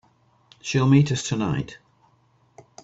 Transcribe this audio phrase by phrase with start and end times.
[0.61, 1.77] She'll meet us tonight.